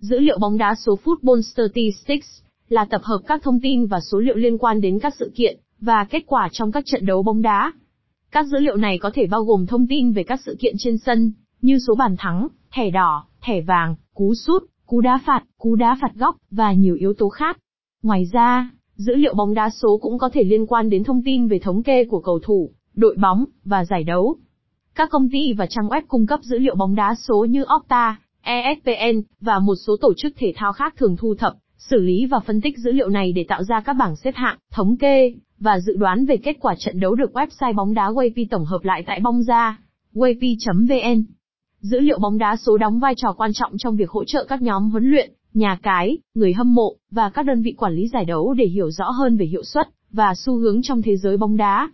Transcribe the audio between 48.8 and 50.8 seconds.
rõ hơn về hiệu suất và xu